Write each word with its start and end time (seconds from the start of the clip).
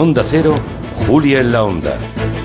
Onda 0.00 0.24
Cero, 0.24 0.54
Julia 1.06 1.40
en 1.40 1.52
la 1.52 1.62
Onda, 1.62 1.98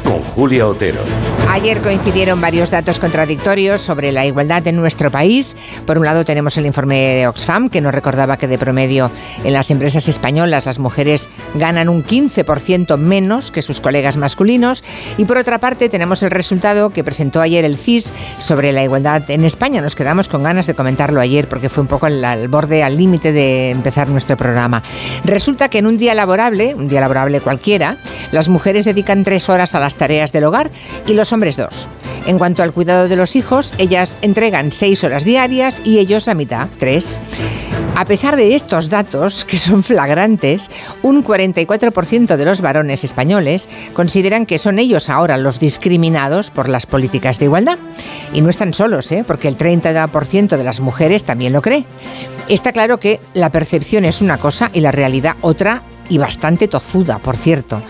con 0.05 0.21
Julia 0.21 0.67
Otero. 0.67 1.01
Ayer 1.50 1.82
coincidieron 1.82 2.42
varios 2.42 2.69
datos 2.69 3.00
contradictorios 3.00 3.82
sobre 3.82 4.11
la 4.11 4.25
igualdad 4.25 4.67
en 4.67 4.75
nuestro 4.75 5.09
país. 5.09 5.56
Por 5.85 5.97
un 5.97 6.06
lado 6.06 6.25
tenemos 6.25 6.58
el 6.58 6.66
informe 6.66 7.00
de 7.00 7.27
Oxfam 7.27 7.70
que 7.70 7.81
nos 7.81 7.93
recordaba 7.93 8.38
que 8.38 8.47
de 8.47 8.57
promedio 8.57 9.09
en 9.43 9.54
las 9.54 9.71
empresas 9.71 10.07
españolas 10.07 10.65
las 10.65 10.79
mujeres 10.79 11.29
ganan 11.54 11.88
un 11.88 12.04
15% 12.04 12.97
menos 12.97 13.52
que 13.52 13.61
sus 13.61 13.79
colegas 13.79 14.18
masculinos. 14.18 14.83
Y 15.18 15.25
por 15.25 15.38
otra 15.38 15.59
parte 15.59 15.88
tenemos 15.88 16.23
el 16.23 16.31
resultado 16.31 16.89
que 16.89 17.03
presentó 17.03 17.41
ayer 17.41 17.63
el 17.63 17.77
CIS 17.77 18.13
sobre 18.37 18.73
la 18.73 18.83
igualdad 18.83 19.29
en 19.29 19.45
España. 19.45 19.81
Nos 19.81 19.95
quedamos 19.95 20.27
con 20.27 20.43
ganas 20.43 20.67
de 20.67 20.73
comentarlo 20.73 21.21
ayer 21.21 21.47
porque 21.47 21.69
fue 21.69 21.81
un 21.81 21.87
poco 21.87 22.07
al, 22.07 22.47
borde, 22.49 22.83
al 22.83 22.97
límite 22.97 23.31
de 23.31 23.69
empezar 23.69 24.09
nuestro 24.09 24.35
programa. 24.35 24.83
Resulta 25.23 25.69
que 25.69 25.77
en 25.77 25.87
un 25.87 25.97
día 25.97 26.15
laborable, 26.15 26.75
un 26.75 26.90
día 26.90 26.99
laborable 26.99 27.40
cualquiera, 27.40 27.98
las 28.31 28.49
mujeres 28.49 28.84
dedican 28.84 29.23
tres 29.23 29.48
horas 29.48 29.73
a 29.73 29.80
las 29.80 29.95
tareas 29.95 30.05
del 30.05 30.44
hogar 30.44 30.70
y 31.08 31.14
los 31.14 31.34
hombres 31.34 31.58
dos. 31.58 31.88
En 32.27 32.38
cuanto 32.38 32.62
al 32.62 32.73
cuidado 32.73 33.08
de 33.08 33.16
los 33.16 33.36
hijos, 33.36 33.73
ellas 33.80 34.18
entregan 34.22 34.72
seis 34.72 35.04
horas 35.04 35.26
diarias 35.26 35.81
y 35.84 35.98
ellos 35.98 36.28
la 36.28 36.36
mitad, 36.36 36.68
tres. 36.78 37.20
A 37.95 38.05
pesar 38.05 38.36
de 38.36 38.55
estos 38.55 38.90
datos, 38.90 39.45
que 39.45 39.58
son 39.58 39.81
flagrantes, 39.81 40.70
un 41.02 41.23
44% 41.23 42.36
de 42.36 42.45
los 42.45 42.62
varones 42.62 43.04
españoles 43.04 43.68
consideran 43.94 44.45
que 44.45 44.59
son 44.59 44.80
ellos 44.80 45.09
ahora 45.09 45.38
los 45.38 45.59
discriminados 45.59 46.52
por 46.52 46.67
las 46.67 46.86
políticas 46.86 47.40
de 47.40 47.45
igualdad. 47.45 47.80
Y 48.34 48.42
no 48.42 48.50
están 48.50 48.73
solos, 48.73 49.12
¿eh? 49.12 49.23
porque 49.26 49.48
el 49.48 49.58
30% 49.58 50.58
de 50.58 50.64
las 50.64 50.81
mujeres 50.81 51.23
también 51.23 51.53
lo 51.53 51.62
cree. 51.62 51.86
Está 52.48 52.73
claro 52.73 53.00
que 53.00 53.22
la 53.34 53.52
percepción 53.52 54.06
es 54.06 54.22
una 54.22 54.38
cosa 54.38 54.70
y 54.73 54.81
la 54.81 54.92
realidad 54.92 55.36
otra 55.42 55.81
y 56.09 56.17
bastante 56.17 56.67
tozuda, 56.67 57.20
por 57.20 57.38
cierto. 57.38 57.81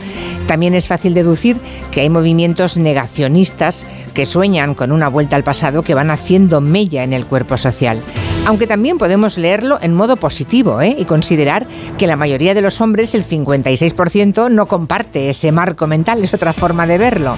También 0.47 0.75
es 0.75 0.87
fácil 0.87 1.13
deducir 1.13 1.59
que 1.91 2.01
hay 2.01 2.09
movimientos 2.09 2.77
negacionistas 2.77 3.87
que 4.13 4.25
sueñan 4.25 4.75
con 4.75 4.91
una 4.91 5.07
vuelta 5.07 5.35
al 5.35 5.43
pasado 5.43 5.81
que 5.81 5.95
van 5.95 6.11
haciendo 6.11 6.61
mella 6.61 7.03
en 7.03 7.13
el 7.13 7.25
cuerpo 7.25 7.57
social. 7.57 8.01
Aunque 8.45 8.67
también 8.67 8.97
podemos 8.97 9.37
leerlo 9.37 9.79
en 9.81 9.93
modo 9.93 10.17
positivo 10.17 10.81
¿eh? 10.81 10.95
y 10.97 11.05
considerar 11.05 11.67
que 11.97 12.05
la 12.05 12.15
mayoría 12.15 12.53
de 12.53 12.61
los 12.61 12.79
hombres, 12.79 13.15
el 13.15 13.25
56%, 13.25 14.51
no 14.51 14.67
comparte 14.67 15.29
ese 15.29 15.51
marco 15.51 15.87
mental, 15.87 16.23
es 16.23 16.33
otra 16.33 16.53
forma 16.53 16.85
de 16.85 16.99
verlo. 16.99 17.37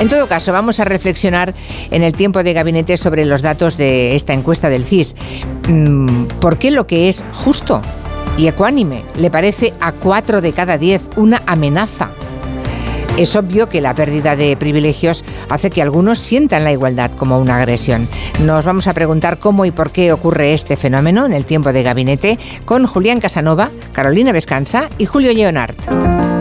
En 0.00 0.08
todo 0.08 0.26
caso, 0.26 0.52
vamos 0.52 0.80
a 0.80 0.84
reflexionar 0.84 1.54
en 1.90 2.02
el 2.02 2.14
tiempo 2.14 2.42
de 2.42 2.52
gabinete 2.52 2.96
sobre 2.96 3.24
los 3.24 3.42
datos 3.42 3.76
de 3.76 4.14
esta 4.14 4.34
encuesta 4.34 4.68
del 4.68 4.84
CIS. 4.84 5.14
Mm, 5.68 6.24
¿Por 6.40 6.58
qué 6.58 6.70
lo 6.70 6.86
que 6.86 7.08
es 7.08 7.24
justo 7.32 7.82
y 8.36 8.48
ecuánime 8.48 9.04
le 9.16 9.30
parece 9.30 9.72
a 9.80 9.92
4 9.92 10.42
de 10.42 10.52
cada 10.52 10.76
10 10.76 11.10
una 11.16 11.42
amenaza 11.46 12.10
es 13.16 13.34
obvio 13.36 13.68
que 13.68 13.80
la 13.80 13.94
pérdida 13.94 14.36
de 14.36 14.56
privilegios 14.56 15.24
hace 15.48 15.70
que 15.70 15.82
algunos 15.82 16.18
sientan 16.18 16.64
la 16.64 16.72
igualdad 16.72 17.12
como 17.12 17.38
una 17.38 17.56
agresión. 17.56 18.08
Nos 18.44 18.64
vamos 18.64 18.86
a 18.86 18.94
preguntar 18.94 19.38
cómo 19.38 19.64
y 19.64 19.70
por 19.70 19.90
qué 19.90 20.12
ocurre 20.12 20.52
este 20.52 20.76
fenómeno 20.76 21.24
en 21.24 21.32
el 21.32 21.44
tiempo 21.44 21.72
de 21.72 21.82
gabinete 21.82 22.38
con 22.64 22.86
Julián 22.86 23.20
Casanova, 23.20 23.70
Carolina 23.92 24.32
Vescanza 24.32 24.90
y 24.98 25.06
Julio 25.06 25.32
Leonard. 25.32 26.35